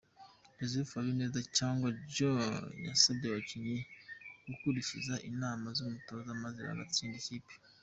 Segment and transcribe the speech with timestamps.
[0.57, 2.47] Joseph Habineza cyangwa Joe,
[2.87, 3.77] yasabye abakinnyi
[4.47, 7.53] gukurikiza inama z’umutoza maze bagatsinda ikipe.